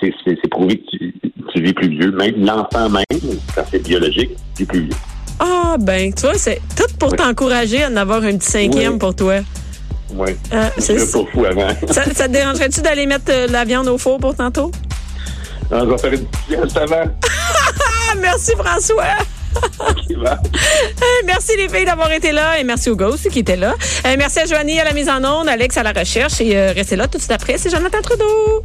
c'est- 0.00 0.48
prouvé 0.50 0.78
que 0.78 0.90
tu, 0.90 1.14
tu 1.52 1.62
vis 1.62 1.72
plus 1.72 1.88
vieux. 1.88 2.10
Même 2.12 2.44
l'enfant 2.44 2.88
même, 2.88 3.04
quand 3.54 3.64
c'est 3.70 3.82
biologique, 3.82 4.30
vit 4.58 4.64
plus 4.66 4.80
vieux. 4.80 4.96
Ah, 5.38 5.76
ben, 5.78 6.12
tu 6.12 6.22
vois, 6.22 6.34
c'est 6.34 6.60
tout 6.76 6.84
pour 6.98 7.12
Oui. 7.12 7.16
t'encourager 7.18 7.82
à 7.84 7.88
en 7.88 7.96
avoir 7.96 8.22
un 8.22 8.36
petit 8.36 8.50
cinquième 8.50 8.94
Oui. 8.94 8.98
pour 8.98 9.14
toi. 9.14 9.34
Oui. 10.14 10.30
Ah, 10.52 10.70
Je 10.76 10.80
c'est 10.82 10.94
pas 11.12 11.30
fou 11.30 11.44
avant. 11.44 11.68
Ça, 11.88 12.04
ça 12.04 12.26
te 12.26 12.32
dérangerait-tu 12.32 12.80
d'aller 12.82 13.06
mettre 13.06 13.30
euh, 13.30 13.46
la 13.48 13.64
viande 13.64 13.86
au 13.88 13.96
four 13.96 14.18
pour 14.18 14.34
tantôt? 14.34 14.70
On 15.70 15.84
va 15.86 15.96
faire 15.98 16.12
une 16.12 16.26
petite 16.26 16.76
avant. 16.76 17.04
Ah, 17.04 18.14
merci 18.20 18.52
François! 18.58 19.04
Euh, 20.20 21.22
Merci 21.24 21.56
les 21.56 21.68
filles 21.68 21.84
d'avoir 21.86 22.12
été 22.12 22.32
là 22.32 22.58
et 22.58 22.64
merci 22.64 22.90
aux 22.90 22.96
gars 22.96 23.08
qui 23.32 23.38
étaient 23.38 23.56
là. 23.56 23.74
Euh, 24.06 24.16
merci 24.18 24.40
à 24.40 24.46
Joanie 24.46 24.78
à 24.80 24.84
la 24.84 24.92
mise 24.92 25.08
en 25.08 25.24
onde, 25.24 25.48
Alex 25.48 25.76
à 25.76 25.82
la 25.82 25.92
recherche 25.92 26.40
et 26.40 26.56
euh, 26.56 26.72
restez 26.72 26.96
là 26.96 27.06
tout 27.08 27.16
de 27.16 27.22
suite 27.22 27.32
après, 27.32 27.56
c'est 27.56 27.70
Jonathan 27.70 28.02
Trudeau. 28.02 28.62